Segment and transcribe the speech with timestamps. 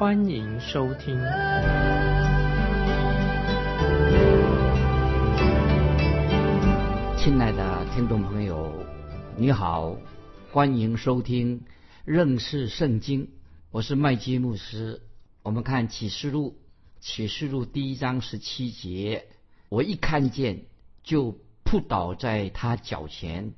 [0.00, 1.14] 欢迎收听。
[7.18, 8.72] 亲爱的听众朋友，
[9.36, 9.94] 你好，
[10.50, 11.66] 欢迎收听
[12.06, 13.28] 认识圣经。
[13.70, 15.02] 我是麦基牧师。
[15.42, 16.56] 我们看启示录，
[16.98, 19.26] 启示录第一章十七节，
[19.68, 20.62] 我一看见
[21.02, 21.36] 就。
[21.62, 23.52] 扑倒在他脚前，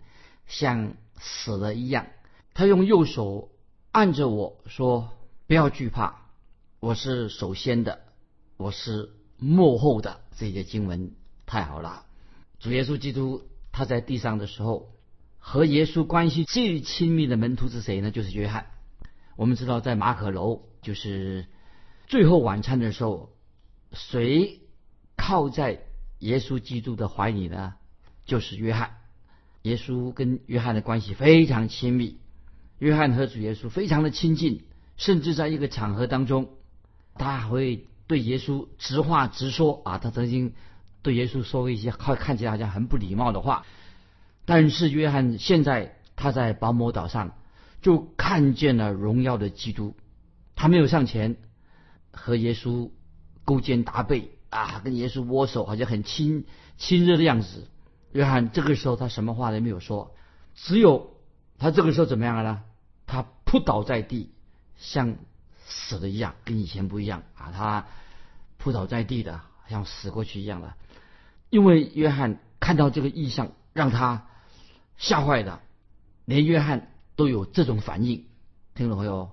[0.48, 2.08] 像死了一样。
[2.52, 3.52] 他用右手
[3.92, 5.08] 按着我说
[5.48, 6.21] ：“不要惧怕，
[6.82, 8.00] 我是首先的，
[8.56, 11.12] 我是幕后的。”这些经文
[11.46, 12.06] 太好了。
[12.58, 14.90] 主耶稣基督他在地上的时候，
[15.38, 18.10] 和耶稣关系最亲密的门徒是谁呢？
[18.10, 18.66] 就是约翰。
[19.36, 21.46] 我们知道，在马可楼，就是
[22.08, 23.30] 最后晚餐的时候，
[23.92, 24.58] 谁
[25.16, 25.84] 靠在
[26.18, 27.74] 耶稣基督的怀里呢？
[28.26, 28.96] 就是约翰，
[29.62, 32.18] 耶稣跟约翰的关系非常亲密，
[32.80, 34.64] 约翰和主耶稣非常的亲近，
[34.96, 36.56] 甚至在一个场合当中，
[37.14, 40.54] 他会对耶稣直话直说啊，他曾经
[41.02, 43.64] 对耶稣说过一些看看起来好像很不礼貌的话，
[44.44, 47.34] 但是约翰现在他在保摩岛上
[47.80, 49.96] 就看见了荣耀的基督，
[50.54, 51.36] 他没有上前
[52.12, 52.90] 和耶稣
[53.44, 57.68] 勾肩搭背啊，跟耶稣握手，好像很亲亲热的样子。
[58.12, 60.14] 约翰这个时候他什么话都没有说，
[60.54, 61.16] 只有
[61.58, 62.62] 他这个时候怎么样了呢？
[63.06, 64.32] 他扑倒在地，
[64.76, 65.16] 像
[65.66, 67.52] 死的一样，跟以前不一样啊！
[67.52, 67.86] 他
[68.58, 70.74] 扑倒在地的，像死过去一样的。
[71.50, 74.26] 因为约翰看到这个异象，让他
[74.96, 75.60] 吓坏了，
[76.24, 78.24] 连约翰都有这种反应。
[78.74, 79.30] 听众朋友，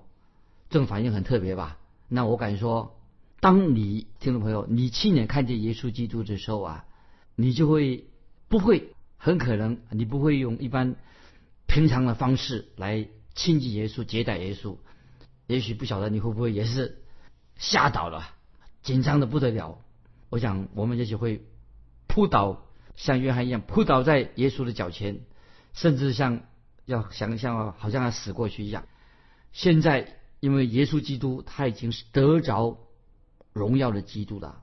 [0.68, 1.78] 这种反应很特别吧？
[2.08, 2.98] 那我敢说，
[3.40, 6.84] 当你听众朋友你亲眼看见耶稣基督的时候啊，
[7.34, 8.06] 你就会。
[8.50, 10.96] 不会，很可能你不会用一般
[11.68, 14.76] 平常的方式来亲近耶稣、接待耶稣。
[15.50, 17.02] 也许不晓得你会不会也是
[17.56, 18.28] 吓倒了，
[18.82, 19.78] 紧张的不得了。
[20.30, 21.44] 我想我们也许会
[22.06, 22.62] 扑倒，
[22.96, 25.20] 像约翰一样扑倒在耶稣的脚前，
[25.74, 26.42] 甚至像
[26.86, 28.86] 要想象好像要死过去一样。
[29.52, 32.78] 现在因为耶稣基督他已经是得着
[33.52, 34.62] 荣耀的基督了，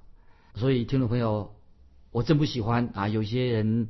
[0.56, 1.54] 所以听众朋友。
[2.10, 3.08] 我真不喜欢啊！
[3.10, 3.90] 有些人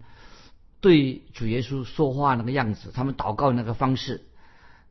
[0.81, 4.25] 对主耶稣说话那个样子，他们祷告那个方式，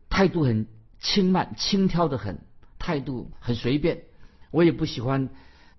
[0.09, 0.69] 态度很
[1.07, 2.41] 轻慢、轻佻的很，
[2.81, 4.03] 态度很随便。
[4.51, 5.29] 我也不喜欢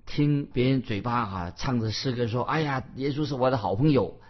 [0.05, 4.21] 听别人嘴巴啊唱着诗歌说：“哎呀，耶稣是我的好朋友。”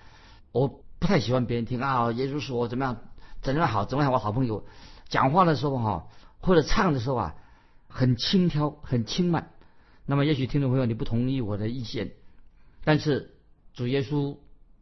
[0.51, 2.97] 我不太喜欢别人听啊，耶稣是我怎么样
[3.41, 4.65] 怎么样好，怎么样我好朋友。
[5.07, 6.07] 讲话的时候哈，
[6.39, 7.35] 或者唱的时候啊，
[7.87, 9.51] 很轻佻、很轻慢。
[10.07, 12.13] 那么，也许听众朋友你不同意我的意见。
[12.83, 13.35] 但是
[13.75, 14.37] 主耶稣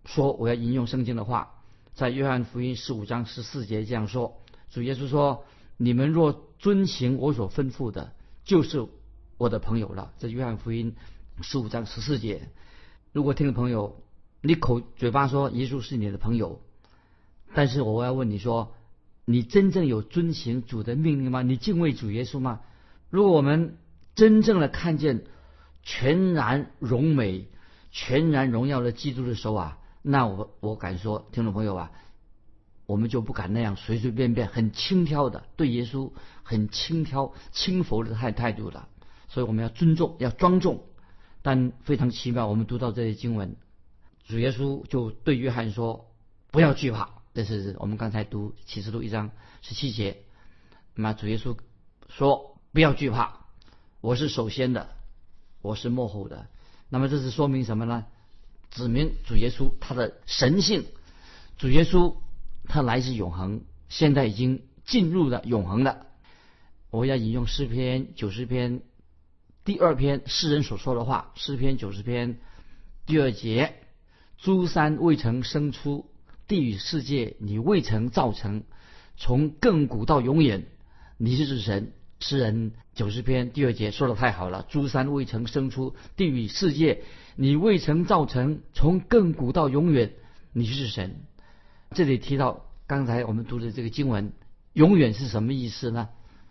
[0.06, 1.56] 说：“我要引用圣经的话，
[1.94, 4.40] 在约翰福音十五章十四节这样说：
[4.70, 5.44] 主耶稣说，
[5.78, 8.13] 你们若遵行我所吩咐的，
[8.44, 8.88] 就是
[9.38, 10.13] 我的朋友了。
[10.18, 10.96] 这约翰福音
[11.41, 12.50] 十五章十四节。
[13.12, 14.02] 如果听众朋友
[14.41, 16.62] 你口嘴巴说耶稣是你的朋友，
[17.53, 18.74] 但是我要问你说，
[19.25, 21.41] 你真正有遵行主的命令吗？
[21.41, 22.62] 你敬畏主耶稣吗？
[23.09, 23.78] 如果我们
[24.16, 25.24] 真正的看见
[25.84, 27.47] 全然荣美。”
[27.97, 31.91] 全然荣耀的基督的时候啊，那我我敢说，听众朋友啊，
[32.85, 36.12] 我们就不敢那样随随便便、很轻佻的对耶稣
[36.44, 38.90] 很轻佻、轻浮的态态度了。
[39.28, 40.84] 所以我们要尊重、要庄重。
[41.41, 43.56] 但非常奇妙，我们读到这些经文，
[44.28, 46.07] 主耶稣就对约翰说
[46.50, 49.29] ：“不要惧怕。”这是我们刚才读启示录一章
[49.61, 50.23] 十七节。
[50.96, 51.55] 那么主耶稣
[52.09, 53.46] 说：“不要惧怕，
[54.02, 54.90] 我是首先的，
[55.61, 56.47] 我是幕后的。”
[56.90, 58.05] 那么这是说明什么呢？
[58.72, 60.85] 指明主耶稣他的神性，
[61.58, 62.16] 主耶稣
[62.67, 66.06] 它来自永恒，现在已经进入了永恒了。
[66.91, 68.82] 我要引用诗篇九十篇
[69.64, 72.38] 第二篇诗人所说的话，诗篇九十篇
[73.06, 73.73] 第二节：
[74.38, 76.09] 诸山未曾生出，
[76.47, 78.64] 地与世界你未曾造成，
[79.17, 80.66] 从亘古到永远，
[81.17, 81.91] 你是神。
[82.22, 87.03] 诗人九十篇第二节说的太好了：诸山未曾生出，地与世界
[87.35, 90.14] 你未曾造成，从亘古到永远，
[90.53, 91.26] 你是神。
[91.96, 94.34] 这里提到刚才我们读的这个经文，
[94.74, 96.09] 永远是什么意思呢？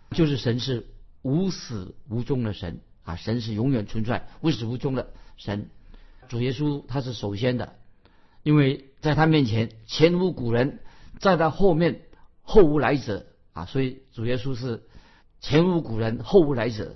[0.09, 0.87] 就是神是
[1.21, 5.69] 无始无终的神啊，神是永远存在、无始无终的神。
[6.29, 7.75] 主耶稣他是首先的，
[8.41, 10.79] 因为在他面前前无古人，
[11.19, 12.01] 在他后面
[12.41, 14.83] 后无来者啊，所以主耶稣是
[15.41, 16.95] 前无古人后无来者，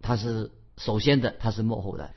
[0.00, 2.12] 他是首先的，他是幕后的。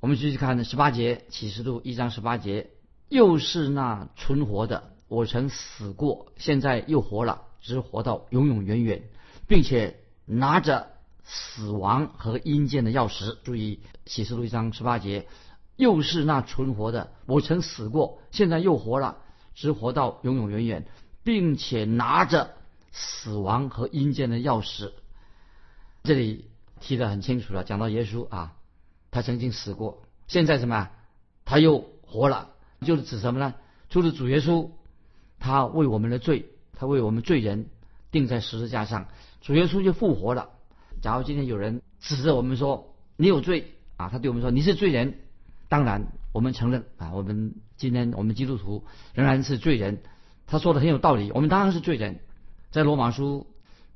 [0.00, 2.70] 我们继续看十八节启示录一章十八节，
[3.10, 9.02] 又是那存活的，我曾死过，现在又活了，只活到永永远远，
[9.48, 10.92] 并且拿着
[11.24, 13.36] 死亡和阴间的钥匙。
[13.42, 15.26] 注意启示录一章十八节。
[15.74, 19.16] 又是那存活的，我曾死过，现在又活了，
[19.56, 20.86] 只活到永永远远，
[21.24, 22.54] 并且拿着
[22.92, 24.92] 死亡和阴间的钥匙。
[26.04, 26.44] 这里
[26.78, 28.54] 提得很清楚了，讲到耶稣啊，
[29.10, 30.88] 他曾经死过，现在什么？
[31.44, 32.50] 他又活了，
[32.82, 33.54] 就是指什么呢？
[33.88, 34.70] 就是主耶稣，
[35.40, 37.66] 他为我们的罪，他为我们罪人
[38.12, 39.08] 钉在十字架上，
[39.40, 40.50] 主耶稣就复活了。
[41.02, 45.14] 假如今天有人指着我们说你有罪啊，他对我们说你是罪人。
[45.68, 48.84] 当然，我们承认啊，我们今天我们基督徒
[49.14, 50.02] 仍然是罪人。
[50.46, 52.20] 他说的很有道理，我们当然是罪人。
[52.72, 53.46] 在罗马书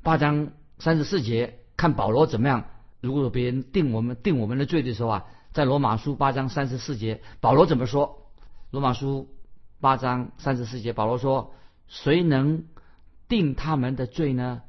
[0.02, 2.67] 八章三十四节，看保罗怎么样。
[3.00, 8.31] 如果别人定我们定我们的罪的时候啊，在罗马书八章三十四节，保罗怎么说？
[8.70, 9.29] 罗马书
[9.84, 11.52] 八章三十四节，保罗说
[11.88, 12.64] ：“谁能
[13.28, 14.62] 定他们的罪呢？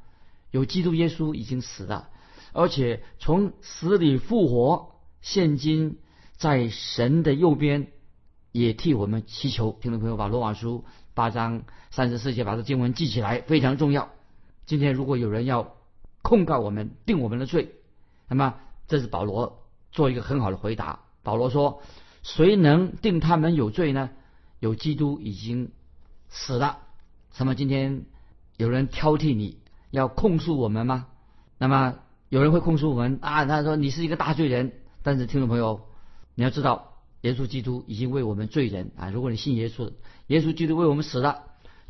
[0.50, 2.10] 有基督耶稣已经死了，
[2.52, 4.92] 而且从死里复活，
[5.22, 5.96] 现今。”
[6.36, 7.86] 在神的右边，
[8.52, 9.78] 也替我们祈求。
[9.80, 10.84] 听众朋友，把罗马书
[11.14, 14.10] 八章三十四节把这经文记起来，非常重要。
[14.66, 15.76] 今天如果有人要
[16.20, 17.72] 控告我们、定我们的罪，
[18.28, 21.00] 那么这是保罗做一个很好的回答。
[21.22, 21.80] 保罗说
[22.22, 24.10] ：“谁能定他们有罪呢？
[24.60, 25.70] 有基督已经
[26.28, 26.78] 死了。
[27.38, 28.04] 那么今天
[28.56, 29.58] 有人挑剔你
[29.90, 31.06] 要控诉我们吗？
[31.58, 31.98] 那么
[32.28, 33.44] 有人会控诉我们啊？
[33.44, 34.72] 他说你是一个大罪人。
[35.02, 35.82] 但是听众朋友。
[36.38, 39.08] 你要知道，耶稣基督已经为我们罪人啊！
[39.08, 39.90] 如果你信耶稣，
[40.26, 41.44] 耶稣基督为我们死了，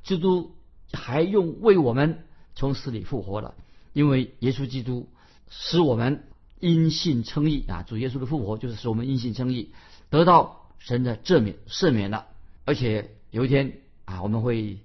[0.05, 0.55] 基督
[0.93, 2.25] 还用为我们
[2.55, 3.57] 从死里复活了。
[3.93, 5.09] 因为耶稣基督
[5.51, 6.29] 使我们
[6.61, 7.83] 因信称义啊！
[7.83, 9.73] 主耶稣的复活就是使我们因信称义，
[10.11, 12.27] 得到神的赦免赦免了。
[12.67, 14.81] 而且有一天啊，我们会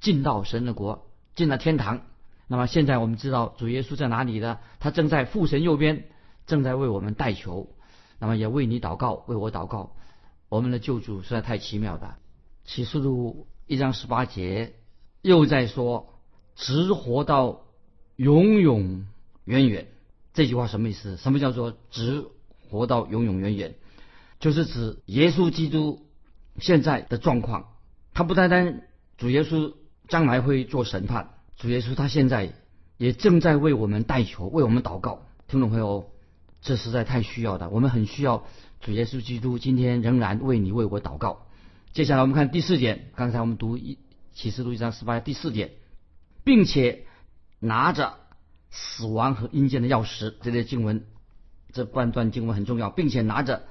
[0.00, 1.06] 进到神的国，
[1.36, 2.00] 进了天堂。
[2.48, 4.58] 那么现在我们知道主耶稣在哪里呢？
[4.80, 6.04] 他正在父神右边，
[6.46, 7.68] 正在为我们代求。
[8.18, 9.92] 那么也为你祷告，为我祷告。
[10.48, 12.14] 我们的救主实在太奇妙的。
[12.64, 14.74] 启示录一章十八节
[15.20, 16.14] 又在说，
[16.54, 17.66] 直活到
[18.16, 19.04] 永永
[19.44, 19.88] 远远。
[20.32, 21.16] 这句话什么意思？
[21.18, 22.24] 什么叫做直
[22.70, 23.74] 活到永永远远？
[24.38, 26.05] 就是指耶稣基督
[26.58, 27.68] 现在的状况。
[28.12, 28.82] 他不单单
[29.16, 29.74] 主耶稣
[30.08, 32.52] 将来会做审判，主耶稣他现在
[32.96, 35.26] 也正在为我们代求，为我们祷告。
[35.48, 36.10] 听众朋友。
[36.62, 38.44] 这实在太需要的，我们很需要
[38.80, 41.46] 主耶稣基督今天仍然为你为我祷告。
[41.92, 43.98] 接下来我们看第四点，刚才我们读一
[44.32, 45.72] 启示录一章十八第四点，
[46.42, 47.04] 并且
[47.60, 48.14] 拿着
[48.70, 51.06] 死亡和阴间的钥匙，这些经文
[51.72, 53.62] 这半段经文很重要，并且拿着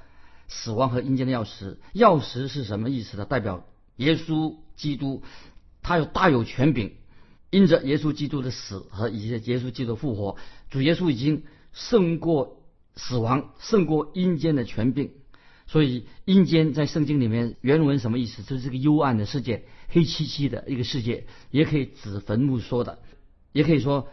[0.48, 3.24] 死亡和阴间的钥匙，钥匙是什么意思呢？
[3.24, 3.66] 代表
[3.96, 5.22] 耶稣基督，
[5.82, 6.92] 他有大有权柄，
[7.50, 10.36] 因着耶稣基督的死和以及耶稣基督复活，
[10.70, 12.62] 主耶稣已经胜过。
[12.98, 15.10] 死亡胜过阴间的权柄，
[15.66, 18.42] 所以阴间在圣经里面原文什么意思？
[18.42, 23.00] 就是这个幽暗的世界，黑漆漆的一个世界，也可以指坟墓说的，
[23.52, 24.08] 也可以说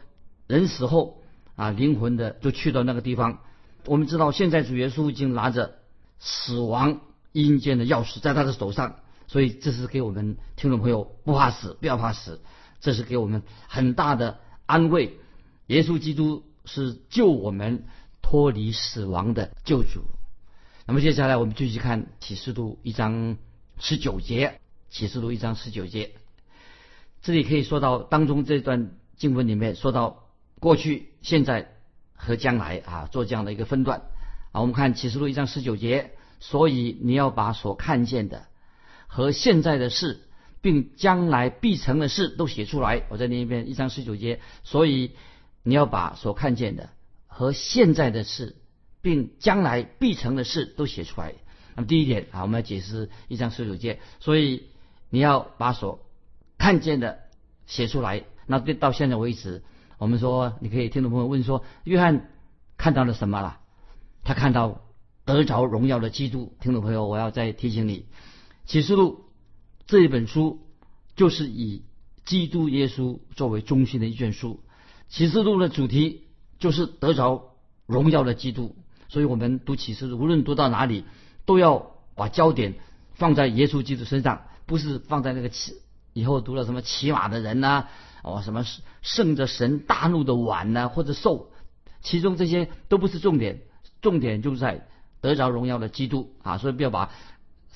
[0.48, 1.24] 人死后
[1.56, 3.40] 啊灵魂的就去到那个地方。
[3.86, 5.76] 我们知道现在主耶稣已经拿着
[6.24, 7.02] 死亡
[7.34, 8.96] 阴间的钥匙在他的手上，
[9.28, 12.42] 所以这是给我们听众朋友不怕死，不要怕死，
[12.80, 15.20] 这是给我们很大的安慰。
[15.68, 17.86] 耶稣基督是救我们。
[18.26, 20.06] 脱离死亡的救主。
[20.88, 23.38] 那么接下来我们继续看启示录一章
[23.78, 24.62] 十九节。
[24.90, 26.14] 启示录一章十九节，
[27.22, 30.24] 这里可以说到当中这段经文里面说到
[30.62, 31.74] 过去、现在
[32.16, 34.04] 和将来啊，做这样的一个分段
[34.54, 34.62] 啊。
[34.62, 38.46] 我们看启示录一章十九节，所以你要把所看见的
[39.08, 40.22] 和现在的事，
[40.62, 43.04] 并将来必成的事都写出来。
[43.10, 45.12] 我在念一遍一章十九节，所以
[45.64, 46.90] 你要把所看见的。
[47.36, 48.58] 和现在的事，
[49.02, 51.34] 并将来必成的事都写出来。
[51.74, 54.68] 那么第一点啊，我们要解释一章十九节，所以
[55.10, 56.06] 你要把所
[56.60, 57.22] 看见的
[57.66, 58.24] 写出来。
[58.46, 59.64] 那到现在为止，
[59.98, 62.30] 我们说你可以听众朋友问说，约翰
[62.78, 63.60] 看到了什么了？
[64.24, 64.82] 他看到
[65.26, 66.56] 得着荣耀的基督。
[66.60, 68.06] 听众朋友，我要再提醒你，
[68.66, 69.26] 启示录
[69.88, 70.60] 这一本书
[71.16, 71.84] 就是以
[72.26, 74.60] 基督耶稣作为中心的一卷书。
[75.10, 76.22] 启示录的主题。
[76.60, 77.56] 就是得着
[77.88, 78.78] 荣耀的基督，
[79.10, 81.04] 所以我们读启示录，无论读到哪里，
[81.46, 82.76] 都要把焦点
[83.16, 85.74] 放在耶稣基督身上，不是放在那个骑
[86.14, 87.88] 以后读了什么骑马的人呐、
[88.22, 88.66] 哦什么
[89.02, 91.52] 圣着神大怒的碗呐、或者兽，
[92.02, 93.64] 其中这些都不是重点，
[94.04, 94.86] 重点就在
[95.22, 97.10] 得着荣耀的基督啊，所以不要把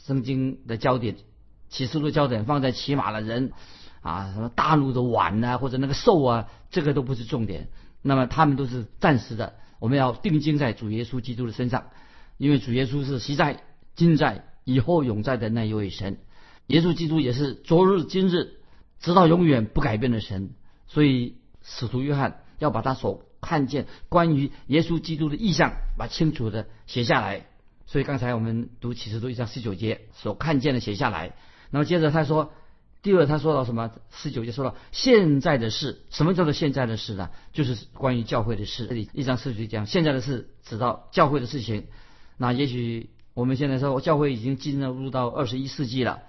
[0.05, 1.15] 圣经的焦点、
[1.69, 3.51] 启示录焦点放在骑马的人
[4.01, 7.69] 啊，什么大陆的碗呐、或者那个兽啊，这个都不是重点。
[8.01, 11.85] 那么他们都是暂时的，我们要定睛在主耶稣基督的身上，
[12.37, 13.63] 因为主耶稣是昔在、
[13.95, 16.17] 今在、以后永在的那一位神。
[16.67, 18.57] 耶稣基督也是昨日、今日，
[18.99, 20.51] 直到永远不改变的神。
[20.87, 27.45] 所以使徒约翰要把他所看见关于耶稣基督的意象，把清楚的写下来。
[27.85, 31.33] 所以刚才我们读启示录一章十九节所看见的写下来。
[31.69, 32.51] 那么接着他说，
[33.01, 33.91] 第二他说到什么？
[34.11, 37.29] 十九节说到现在的事，什么叫做现在的事呢？
[37.53, 38.87] 就是关于教会的事。
[38.87, 41.85] 这里一章十九节讲现在的事，指到教会的事情。
[42.35, 46.23] 那也许我们现在说教会已经进入到二十一世纪了。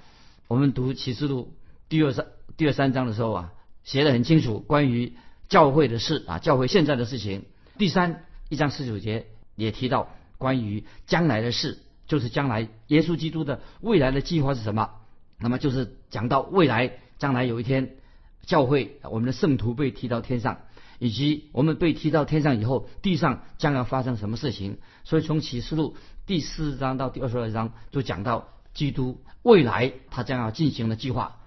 [0.47, 1.55] 我们读启示录
[1.89, 5.15] 第二三第二三章的时候啊，写的很清楚关于
[5.49, 7.45] 教会的事啊，教会现在的事情。
[7.79, 14.91] 第三一章十九节也提到关于将来的事，就是将来耶稣基督的未来的计划是什么？
[15.39, 17.97] 那么就是讲到未来将来有一天，
[18.45, 20.59] 教会我们的圣徒被提到天上，
[20.99, 24.79] 以及我们被提到天上以后，地上将要发生什么事情。
[25.05, 31.38] 所以从启示录第四章到第二十二章就讲到基督未来他将要进行的计划。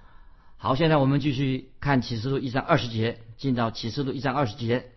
[0.64, 4.92] 好，现在我们继续看启示录一章二十节，进到启示录一章二十节，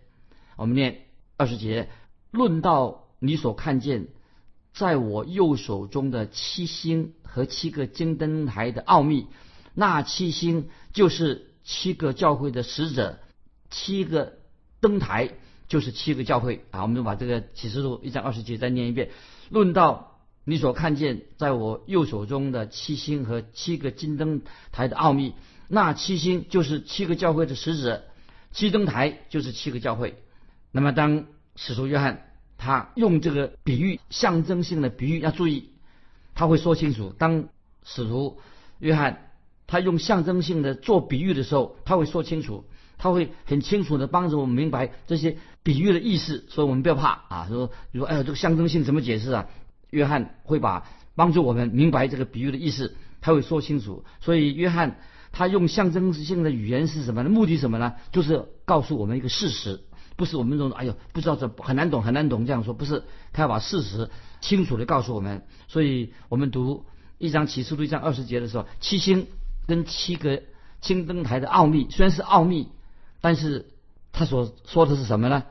[0.57, 1.05] 我们念
[1.37, 1.89] 二十节，
[2.29, 4.09] 论到你所看见。
[4.75, 9.25] 在我右手中的七星和七个金灯台的奥秘，
[9.73, 13.17] 那七星就是七个教会的使者，
[13.71, 14.33] 七个
[14.81, 15.31] 灯台
[15.67, 16.83] 就是七个教会啊。
[16.83, 19.09] 我们就把这个启示录一章二十节再念一遍。
[19.49, 25.33] 论到你所看见在我右手中的七星和七个金灯台的奥秘，
[25.67, 28.03] 那七星就是七个教会的使者，
[28.51, 30.15] 七灯台就是七个教会。
[30.71, 32.21] 那么当使徒约翰。
[32.57, 35.71] 他用这个比喻，象征性的比喻要注意，
[36.35, 37.09] 他会说清楚。
[37.09, 37.49] 当
[37.83, 38.39] 使徒
[38.79, 39.29] 约翰
[39.67, 42.63] 他用象征性的做比喻的时候，他会说清楚，
[42.97, 46.45] 他会很清楚的帮助我们明白这些比喻的意思。
[46.47, 49.47] 所以我们不要怕啊，说说哎呀，这个象征性怎么解释啊？
[49.89, 54.05] 约翰会把帮助我们明白这个比喻的意思，他会说清楚。
[54.21, 54.97] 所以约翰
[55.37, 57.29] 他用象征性的语言是什么呢？
[57.29, 57.95] 目的什么呢？
[58.13, 59.81] 就是告诉我们一个事实。
[60.15, 65.45] 不是我们这种，哎呦，不知道这很难懂，很难懂这样说，不是他要把事实清楚的告诉我们。
[65.67, 66.85] 所以我们读
[67.17, 69.27] 一章启示录一章二十节的时候，七星
[69.67, 70.41] 跟七个
[70.79, 72.69] 青灯台的奥秘，虽然是奥秘，
[73.19, 73.65] 但是
[74.13, 75.43] 他所说的是什么呢？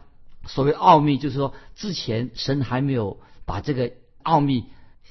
[0.46, 4.64] 所谓奥秘，就是说之前神还没有把这个奥秘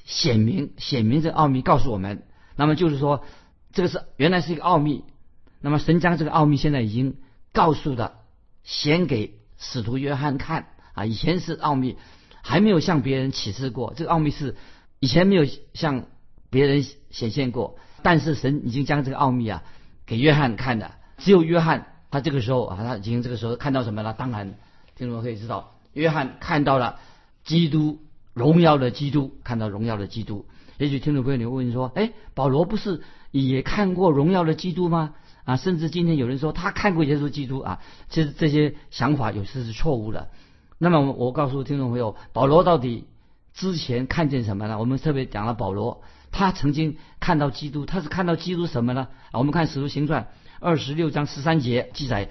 [0.04, 2.24] 显明，显明这奥秘告诉我们。
[2.56, 3.24] 那么就是说，
[3.74, 5.04] 这个是原来是一个奥秘，
[5.60, 7.16] 那么神将这个奥秘现在已经
[7.52, 8.20] 告诉的，
[8.62, 9.38] 显给。
[9.56, 11.96] 使徒约翰看啊，以前是奥秘，
[12.42, 13.94] 还没有向别人启示过。
[13.96, 14.56] 这个奥秘是
[14.98, 16.06] 以前没有向
[16.50, 19.62] 别人显现过，但是神已经将这个奥秘啊
[20.06, 20.90] 给约翰看的。
[21.18, 24.12] 只有约翰，他这个时候啊，他已经这个时候看到什么了？
[24.12, 24.54] 当然，
[24.96, 26.98] 听众可以知道，约翰看到了
[27.44, 28.02] 基督
[28.34, 30.44] 荣耀的基督，看到荣耀的基督。
[30.76, 33.00] 也许听众朋友你会问说：，哎，保罗不是
[33.30, 35.14] 也看过荣耀的基督吗？
[35.44, 40.30] 啊，甚至今天有人说他看过耶稣基督啊，其实这些想法有时是错误的。
[40.78, 43.06] 那么我告诉听众朋友，保罗到底
[43.52, 44.78] 之前看见什么呢？
[44.78, 49.08] 我们特别讲了保罗，他曾经看到基督，他是看到基督什么呢？
[49.32, 50.28] 我们看使徒行传
[50.60, 52.30] 二十六章十三节记载，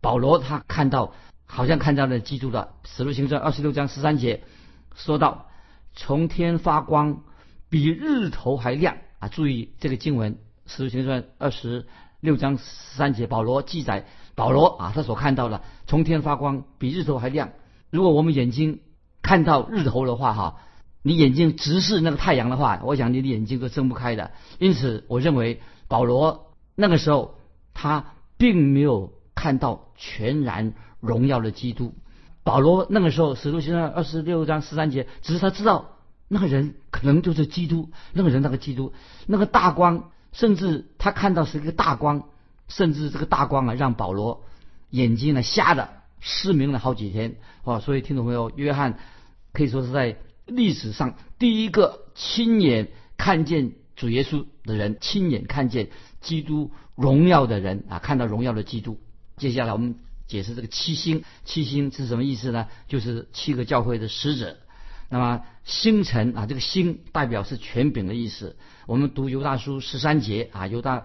[0.00, 1.12] 保罗他看到
[1.46, 2.70] 好像看到了基督的。
[2.84, 4.42] 使徒行传二十六章十三节
[4.94, 5.48] 说到，
[5.94, 7.22] 从天发光，
[7.68, 9.28] 比日头还亮啊！
[9.28, 11.86] 注意这个经文，使徒行传二十。
[12.20, 12.64] 六章十
[12.96, 17.50] 三节，保罗记载，保罗啊，他所看到的从天发光，比日头还亮。
[17.90, 18.80] 如果我们眼睛
[19.20, 20.56] 看到日头的话，哈，
[21.02, 24.30] 你眼睛直视那个太阳的话，我想你的眼睛都睁不开的。
[24.58, 27.38] 因此，我认为保罗那个时候
[27.74, 31.94] 他并没有看到全然荣耀的基督。
[32.44, 35.96] 保罗那个时候，使徒行传二十六章十三节，只是他知道
[36.28, 38.92] 那个人可能就是基督，那个人那个基督，
[39.26, 40.10] 那个大光。
[40.34, 42.24] 甚至他看到是一个大光，
[42.66, 44.42] 甚至这个大光啊，让保罗
[44.90, 47.78] 眼睛呢瞎的失明了好几天啊。
[47.78, 48.98] 所以听众朋友，约翰
[49.52, 58.98] 可以说是在历史上第一个亲眼看见主耶稣的人，亲眼看见基督荣耀的人啊，看到荣耀的基督。
[59.36, 59.94] 接下来我们
[60.34, 62.66] 解释这个七星，七星是什么意思呢？
[62.88, 64.56] 就是七个教会的使者。
[65.08, 68.56] 那么星辰啊，这个星代表是权柄的意思。
[68.88, 71.04] 我们读犹大书十三节啊，犹大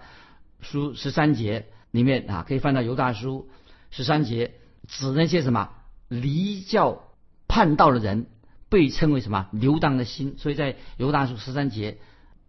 [0.62, 3.48] 书十三节里面啊，可以翻到犹大书
[3.92, 4.54] 十三节，
[4.88, 5.70] 指那些什么
[6.08, 7.04] 离教
[7.46, 8.26] 叛道的人，
[8.68, 10.34] 被称为什么流荡的心。
[10.38, 11.98] 所以在犹大书十三节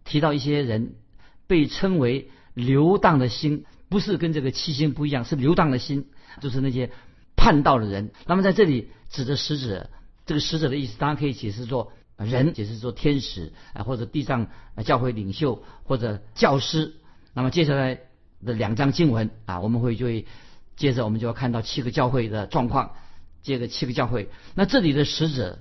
[0.04, 0.96] 提到一些人
[1.46, 6.06] 被称为流荡的心，不是跟这个七星不一样，是流荡的心，
[6.40, 6.90] 就是那些
[7.36, 8.10] 叛道的人。
[8.26, 9.90] 那么在这里指的使者，
[10.26, 14.48] 这个使者的意思当然可以解释作人，解释作天使啊，或者地上
[14.84, 16.94] 教会领袖或者教师。
[17.34, 18.00] 那么接下来
[18.42, 20.26] 的两章经文啊，我们会就会
[20.74, 22.94] 接着我们就要看到七个教会的状况，
[23.42, 24.30] 这个七个教会。
[24.54, 25.58] 那这里的使者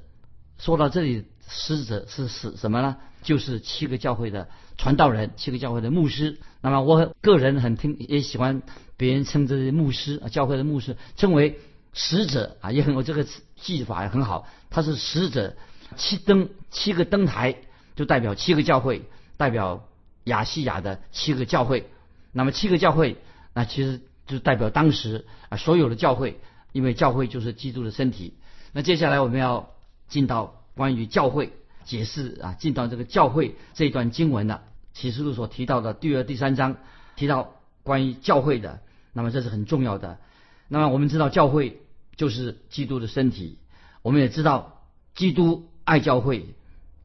[0.58, 2.96] 说到这里，使者是使什么呢？
[3.22, 6.40] 就是七个教会的传道人，七个教会的牧师。
[6.62, 8.62] 那么我个人很听也喜欢
[8.98, 11.60] 别人称这些牧师啊，教会的牧师称为
[11.94, 13.26] 使者啊，也很有这个
[13.56, 14.48] 技法也很好。
[14.70, 15.56] 他是使者，
[15.96, 17.56] 七灯七个灯台
[17.96, 19.04] 就代表七个教会，
[19.38, 19.88] 代表。
[20.26, 21.90] 亚细亚的七个教会，
[22.32, 23.18] 那么七个教会，
[23.56, 26.40] 那其实就代表当时啊所有的教会，
[26.74, 28.36] 因为教会就是基督的身体。
[28.72, 29.72] 那接下来我们要
[30.10, 34.64] 进到关于教会解释啊，进到这个教会这一段经文了。
[34.94, 36.76] 启示录所提到的第二、第三章
[37.16, 38.82] 提到关于教会的，
[39.14, 40.20] 那么这是很重要的。
[40.68, 41.82] 那么我们知道教会
[42.16, 43.58] 就是基督的身体，
[44.02, 44.84] 我们也知道
[45.16, 46.46] 基督爱教会，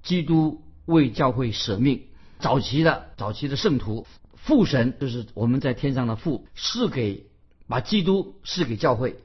[0.03, 2.03] 基督为教会舍命。
[2.39, 7.27] 早期的早期的圣徒，父神就是我们在天上的父，是给
[7.69, 9.17] 把基督是给教会，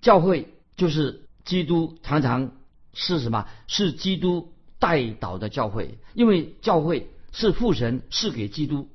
[0.00, 2.52] 教会就是基督常常
[2.92, 3.48] 是什么？
[3.66, 8.88] 是基督带导的教会，因为教会是父神赐给基督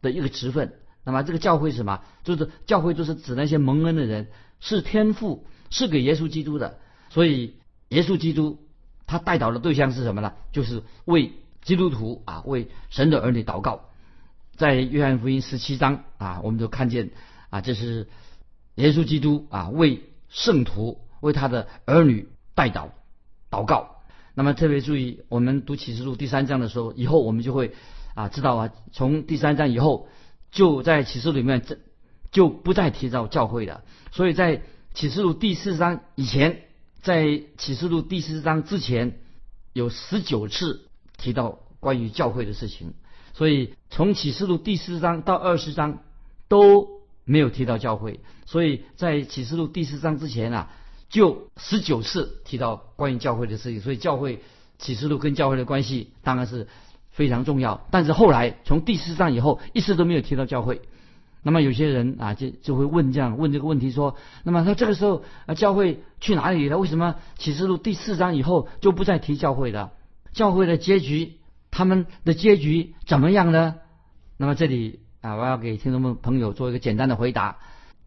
[0.00, 0.72] 的一个职分。
[1.04, 2.00] 那么这个教会是什么？
[2.24, 4.28] 就是教会就是指那些蒙恩的人，
[4.60, 6.78] 是天父是给耶稣基督的。
[7.10, 7.56] 所以
[7.90, 8.66] 耶稣基督
[9.06, 10.32] 他带导的对象是什么呢？
[10.52, 11.32] 就是为。
[11.62, 13.86] 基督徒啊，为神的儿女祷告，
[14.54, 17.10] 在约翰福音十七章啊，我们就看见
[17.50, 18.06] 啊，这是
[18.76, 22.90] 耶稣基督啊为圣徒为他的儿女代祷
[23.50, 23.95] 祷告。
[24.36, 27.72] 那么特别注意，我们读启示录第三章的时候，以后我们就会
[28.14, 30.06] 啊知道啊，从第三章以后
[30.52, 31.78] 就在启示里面这
[32.30, 33.82] 就不再提到教会了。
[34.12, 34.62] 所以在
[34.94, 36.62] 启示录第四章以前，
[37.02, 39.18] 在启示录第四章之前
[39.72, 40.84] 有十九次。
[41.18, 42.92] 提到关于教会的事情，
[43.32, 46.02] 所以从启示录第四章到二十章
[46.46, 50.70] 都没有提到教会，所以在启示录第四章之前啊，
[51.08, 54.40] 就十九次提到关于教会的事情，所以教会
[54.78, 56.68] 启示录跟教会的关系当然是
[57.10, 57.86] 非常重要。
[57.90, 60.82] 但是后来从第四章以后，一次都没有提到教会。
[61.42, 66.76] 那么有些人啊，就就会问这样问这个问题说：那么他这个时候啊，教会去哪里了？
[66.76, 69.92] 为什么启示录第四章以后就不再提教会了？
[70.32, 71.34] 教会的结局，
[71.70, 73.76] 他们的结局怎么样呢？
[74.38, 77.58] 那么这里啊，我要给听众们朋友做一个简单的回答。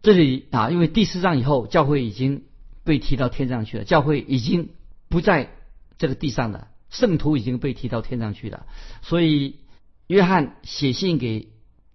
[0.02, 2.44] 这里啊，因为第四章以后，教会已经
[2.90, 4.70] 被提到天上去了，教会已经
[5.08, 5.50] 不在
[5.96, 8.66] 这个地上了，圣徒已经被提到天上去了。
[9.00, 9.60] 所以，
[10.08, 11.50] 约翰写信给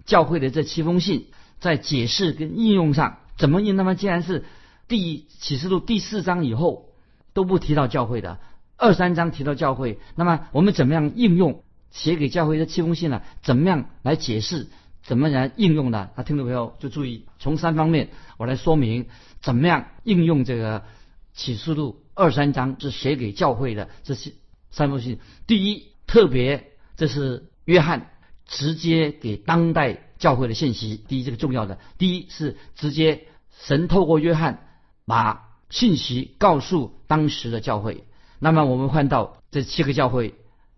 [0.06, 1.26] 教会的这七封信，
[1.60, 3.76] 在解释跟应用上怎么应？
[3.76, 4.46] 那么既然是
[4.88, 6.94] 第启示录第四章以后
[7.34, 8.40] 都不提到教会的。
[8.78, 13.22] 二三章提到教会，那么我们怎么样应用写给教会的七封信呢？
[13.42, 14.68] 怎么样来解释？
[15.06, 16.10] 怎么来应用呢？
[16.16, 19.06] 那，听众朋友就注意，从三方面我来说明
[19.40, 20.84] 怎么样应用这个
[21.32, 24.34] 启示录二三章是写给教会的这些
[24.72, 25.20] 三封信。
[25.46, 28.10] 第一，特别这是约翰
[28.48, 31.00] 直接给当代教会的信息。
[31.08, 34.68] 第一，这个重要的，第一是直接神透过约翰
[35.06, 38.06] 把信息告诉当时的教会。
[38.40, 40.34] 那么我们换到这七个教会，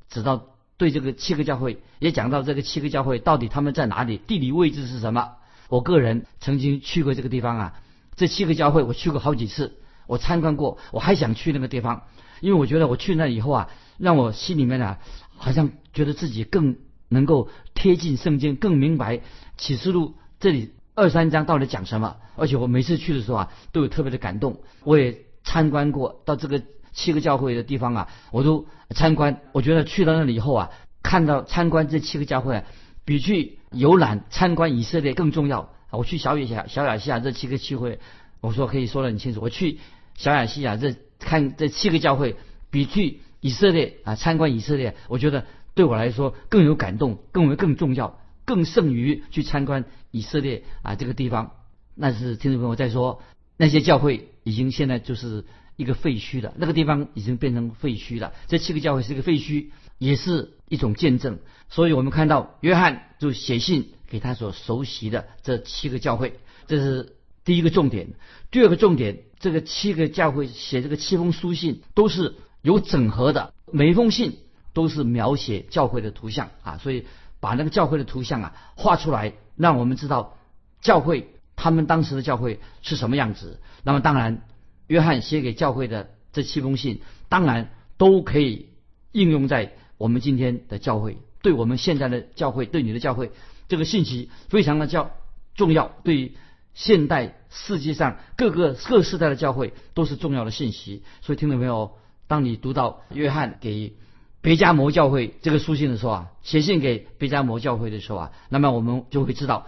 [0.10, 5.32] 直到对这个七个教会也讲到这个七个教会到底他们在哪里，地理位置是什么？
[5.70, 7.82] 我个人曾经去过这个地方啊，
[8.16, 12.04] 这七个教会我去过好几次，我参观过，我还想去那个地方，
[12.42, 15.00] 因为我觉得我去那以后啊，让我心里面啊，
[15.36, 16.78] 好像觉得自己更
[17.10, 19.22] 能够贴近圣经，更明白
[19.58, 22.18] 启示录这里二三章到底讲什么。
[22.36, 24.62] 而且我每次去的时候啊，都有特别的感动。
[24.84, 26.62] 我也参观过到这个。
[26.98, 29.40] 七个教会的地方啊，我都参观。
[29.52, 30.72] 我觉得去到那里以后啊，
[31.04, 32.64] 看到参观这七个教会，啊
[33.06, 35.70] 比去游览参观以色列更重要。
[35.92, 38.00] 我去小亚小亚细亚这七个教会，
[38.42, 39.42] 我说可以说得很清楚。
[39.42, 39.78] 我去
[40.16, 42.36] 小亚细亚这看这七个教会，
[42.72, 51.52] 比去以色列啊参观以色列，我觉得对我来说更有感动，更为更重要，更胜于去参观以色列啊这个地方。
[51.94, 53.22] 那是听众朋友在说，
[53.56, 55.46] 那些教会已经现在就是。
[55.78, 58.34] 一个废墟的，那个地方已经变成废墟了。
[58.48, 59.68] 这七个教会是一个废墟，
[60.00, 61.38] 也是一种见证。
[61.70, 68.16] 所以我们看到约翰就写信给他所熟悉的这七个教会，这是第一个重点。
[68.50, 74.40] 第二个重点，这个七个教会写这个七封书信都是有整合的，每一封信
[74.74, 77.06] 都是描写教会的图像啊，所以
[77.40, 80.40] 把那个教会的图像啊画出来，让我们知道
[80.82, 83.62] 教会他们当时的教会是什么样子。
[83.84, 84.42] 那么当然。
[84.88, 88.68] 约翰写给教会的这七封信，当然都可以
[89.12, 93.32] 应用在我们今天的教会，对我们现在的教会，对你的教会，
[93.68, 95.12] 这个信息非常的叫
[95.56, 96.34] 重要，对于
[96.74, 101.04] 现代世界上各个各世代的教会都是重要的信息。
[101.22, 101.92] 所以听到没有？
[102.28, 103.94] 当你读到约翰给
[104.42, 109.66] 别加摩教会这个书信的时候啊，写信给别加摩教会的时候啊，那么我们就会知道，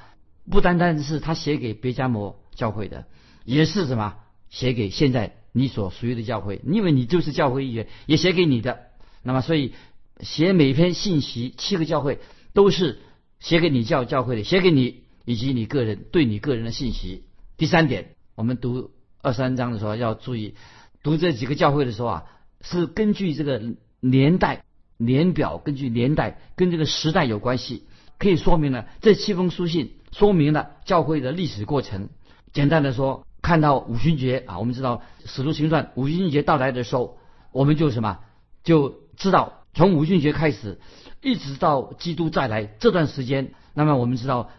[0.51, 3.05] 不单单是他写给别加摩教会的，
[3.45, 4.15] 也是什么？
[4.49, 8.79] 写给现在你所属于的教会，因为你就是教会一员，也写给你的。
[9.23, 9.73] 那么，所以
[10.19, 12.19] 写每篇信息，七个教会
[12.53, 12.99] 都是
[13.39, 17.23] 写给你教教会的，写给你以及你个人对你个人的信息。
[17.57, 20.55] 第三点，我们读二三章的时候要注意，
[21.03, 22.25] 读这几个教会的时候啊，
[22.61, 23.61] 是根据这个
[23.99, 24.63] 年代
[24.97, 27.83] 年表，根据年代跟这个时代有关系，
[28.17, 32.09] 可以说明了这七封书信说明了教会的历史过程。
[32.53, 33.25] 简单的说。
[33.41, 37.17] 看到五旬节啊，我们知道使徒行传五旬节到来的时候，
[37.51, 38.19] 我们就什么
[38.63, 40.79] 就知道从五旬节开始，
[41.21, 44.49] 一直到基督再来这段时间，那么我们知道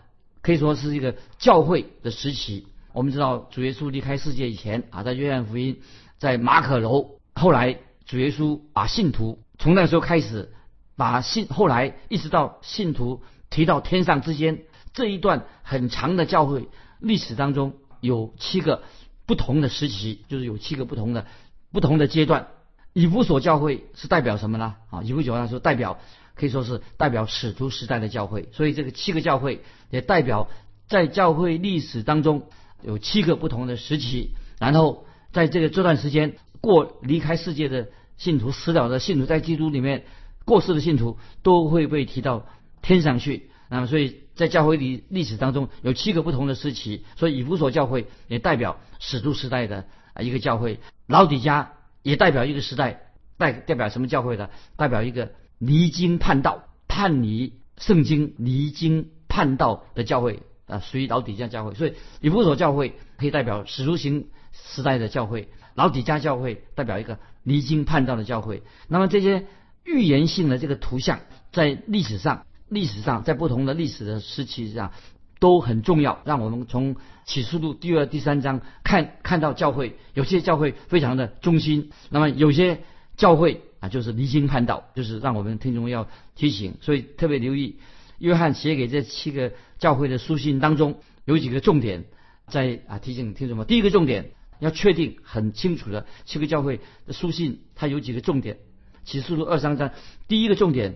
[0.43, 2.67] 可以说是一个教会的时期。
[2.93, 5.81] 我们知道主耶稣离开世界以前啊，在约翰福音，
[6.19, 10.53] 在马可楼，后来主耶稣把信徒从那时候开始
[10.97, 14.63] 把信，后来一直到信徒提到天上之间
[14.93, 17.75] 这一段很长的教会历史当中。
[18.01, 18.83] 有七个
[19.27, 21.27] 不同的时期，就是有七个不同的
[21.73, 22.49] 不同的阶段。
[22.93, 24.75] 以弗所教会是代表什么呢？
[24.91, 25.99] 啊，以弗所教会说代表
[26.35, 30.49] 可以说是代表使徒时代的教会，所以这个七个教会也代表
[30.89, 32.49] 在教会历史当中
[32.83, 34.33] 有七个不同的时期。
[34.59, 40.05] 然后在这个这段时间过离开世界的信徒、死了的信徒，在基督里面
[40.45, 42.47] 过世的信徒都会被提到
[42.83, 43.51] 天上去。
[43.69, 44.21] 那么所以。
[44.41, 51.73] 在教会历历史当中有七个不同的时期，所以以弗所教会也代表使徒时代的啊一个教会，老底家
[52.03, 53.03] 也代表一个时代，
[53.37, 54.49] 代代表什么教会的？
[54.77, 61.75] 代表一个离经叛道、叛离圣经、离经叛道的教会啊，属于老底家教会。
[61.75, 68.63] 所以以弗所教会可以代表使徒行时代的教会，老底家教会代表一个离经叛道的教会。
[68.89, 69.45] 那么这些
[69.85, 71.21] 预言性的这个图像
[71.53, 72.47] 在历史上。
[72.71, 74.93] 历史上，在不同的历史的时期上，
[75.41, 76.23] 都很重要。
[76.25, 82.83] 让我们从启示录第二、第三章看看到教会，有些教会非常的忠心，那么有些
[83.17, 86.77] 教会啊就是离经叛道，就是让我们听众要提醒。
[86.81, 87.77] 所以特别留意，
[88.19, 92.05] 约翰写给这七个教会的书信当中有几个重点，
[92.47, 93.67] 在啊提醒听众们。
[93.67, 94.31] 第一个重点
[94.61, 98.59] 要确定很清楚的七个教会的书信，它有几个重点。
[99.03, 99.91] 启示录二三章
[100.29, 100.95] 第一个重点，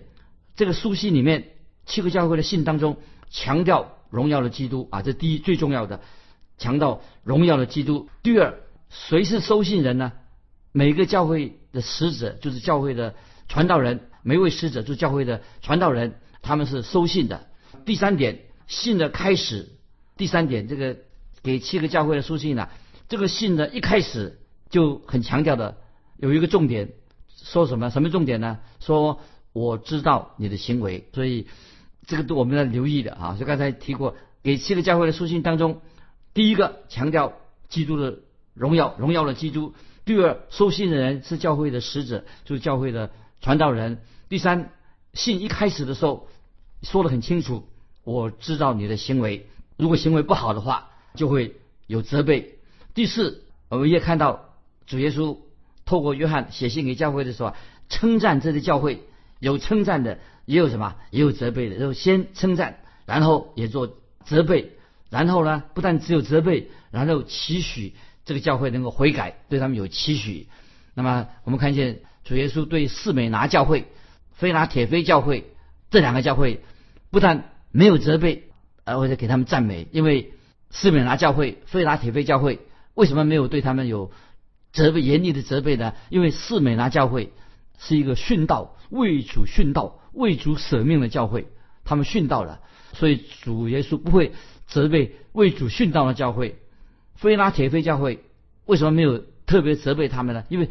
[0.55, 1.49] 这个书信里面。
[1.85, 2.97] 七个教会的信当中
[3.29, 6.01] 强调荣耀的基督啊，这第一最重要的，
[6.57, 8.09] 强调荣耀的基督。
[8.23, 8.55] 第二，
[8.89, 10.13] 谁是收信人呢？
[10.71, 13.15] 每个教会的使者就是教会的
[13.47, 17.47] 传道人，每位使者就是教会的传道人，他们是收信的。
[17.85, 19.69] 第三点，信的开始。
[20.17, 20.97] 第三点，这个
[21.43, 22.69] 给七个教会的书信呢，
[23.09, 25.77] 这个信的一开始就很强调的
[26.17, 26.93] 有一个重点，
[27.35, 27.89] 说什么？
[27.89, 28.59] 什么重点呢？
[28.79, 29.19] 说
[29.51, 31.47] 我知道你的行为，所以。
[32.07, 33.35] 这个都我们要留意的啊！
[33.39, 35.81] 就刚才提过，给七个教会的书信当中，
[36.33, 37.33] 第一个强调
[37.67, 38.19] 基督的
[38.53, 39.73] 荣耀，荣耀的基督；
[40.05, 43.97] 第二，收信的人是教会的使者，就是教会的传道人；
[44.29, 44.71] 第三，
[45.13, 46.27] 信一开始的时候
[46.83, 47.67] 说的很清楚，
[48.03, 51.55] 我知道你的行为，如果行为不好的话，就会
[51.87, 52.55] 有责备；
[52.93, 54.53] 第四，我们也看到
[54.85, 55.37] 主耶稣
[55.85, 57.55] 透过约翰写信给教会的时候，
[57.89, 59.01] 称赞这些教会，
[59.39, 60.19] 有称赞的。
[60.45, 60.95] 也有什么？
[61.11, 61.77] 也有责备的。
[61.77, 64.71] 就先称赞，然后也做责备，
[65.09, 70.47] 然后呢，不但只有责备，然后期许这个教会能够悔改，对他们有期许。
[70.93, 73.87] 那么我们看见主耶稣对四美拿教会、
[74.31, 75.51] 菲拉铁非教会
[75.89, 76.61] 这两个教会，
[77.11, 78.49] 不但没有责备，
[78.83, 79.87] 而且给他们赞美。
[79.91, 80.33] 因为
[80.69, 82.59] 四美拿教会、菲拉铁非教会
[82.93, 84.11] 为什么没有对他们有
[84.71, 85.93] 责备、严厉的责备呢？
[86.09, 87.33] 因为四美拿教会
[87.77, 89.99] 是一个殉道、为主殉道。
[90.15, 91.47] 为主舍命的教会，
[91.83, 92.61] 他们殉道了，
[92.93, 94.31] 所以主耶稣不会
[94.67, 96.59] 责备为主殉道的教会。
[97.15, 98.23] 菲拉铁菲教会
[98.65, 100.43] 为什么没有特别责备他们呢？
[100.49, 100.69] 因为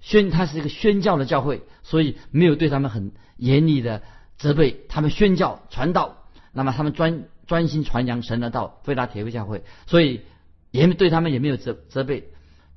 [0.00, 4.02] 宣他是一个宣教的教会，所以没有对他们很严厉的
[4.36, 4.84] 责备。
[4.88, 10.22] 他们宣教传道，那么他们专专心传扬神的道，非拉铁菲教会，所以
[10.70, 12.28] 也对他们也没有责责备。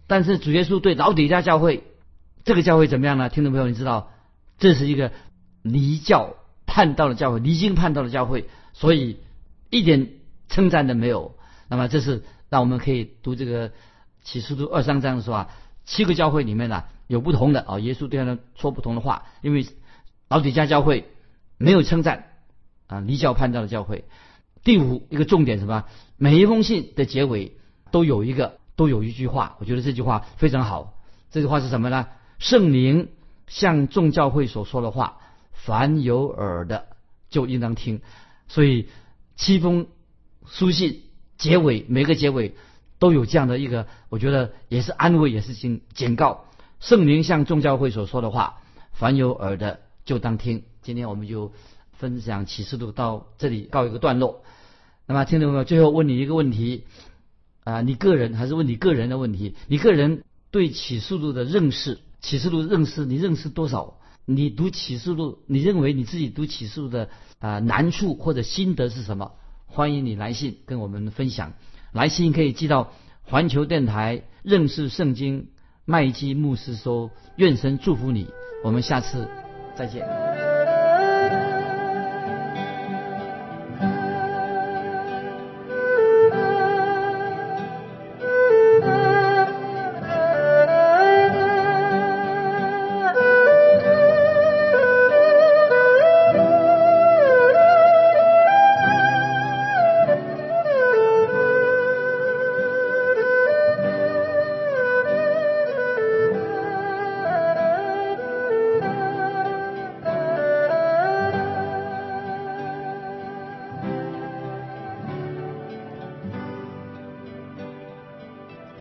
[0.08, 1.84] 但是主耶稣对老底家教会
[2.46, 3.30] 这个教会怎么样呢？
[3.30, 4.12] 听众朋友，你知道
[4.58, 5.12] 这是一个
[5.72, 9.20] 离教叛道的教会，离经叛道的教会，所以
[9.70, 10.10] 一点
[10.50, 11.36] 称赞都没有。
[11.68, 13.72] 那么这是让我们可以读这个
[14.24, 15.50] 启示录二三章的时候啊，
[15.86, 19.66] 七个教会里面呢有不同的啊，耶稣对他说不同的话，因为
[20.30, 21.10] 老底家教会
[21.58, 22.26] 没有称赞
[22.88, 24.06] 啊，离教叛道的教会。
[24.64, 25.86] 第五一个重点什么？
[26.18, 27.58] 每一封信的结尾
[27.92, 28.58] 都有一个。
[28.78, 30.94] 都有一句话，我觉得这句话非常好。
[31.32, 32.10] 这句话是什么呢？
[32.38, 33.10] 圣灵
[33.48, 35.18] 向众教会所说的话，
[35.66, 36.86] 凡有耳的
[37.30, 38.02] 就应当听。
[38.48, 38.88] 所以
[39.36, 39.88] 七封
[40.46, 41.04] 书信
[41.38, 42.56] 结尾，每个结尾
[43.00, 46.46] 都有这样的一个，我觉得也是安慰，也是警警告。
[46.80, 48.62] 圣灵向众教会所说的话，
[48.94, 50.64] 凡有耳的就当听。
[50.82, 51.52] 今天我们就
[51.92, 54.44] 分享启示录到这里告一个段落。
[55.06, 56.86] 那么听众朋友，最后问你一个问题。
[57.64, 59.54] 啊，你个人还是问你个人的问题？
[59.68, 64.00] 你个人对启示录的认识，启示录认识你认识多少？
[64.30, 67.08] 你读启示录，你认为你自己读启示录的
[67.40, 69.32] 啊难处或者心得是什么？
[69.68, 71.54] 欢迎你来信跟我们分享。
[71.94, 72.92] 来信可以寄到
[73.24, 75.48] 环球电台认识圣经
[75.86, 78.28] 麦基牧师说，愿神祝福你。
[78.66, 79.30] 我们下次
[79.78, 80.57] 再见。